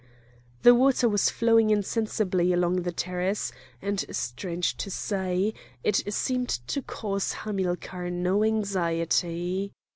[0.63, 3.51] The water was flowing insensibly along the terrace,
[3.83, 9.73] and strange to say, it seemed to cause Hamilcar no anxiety.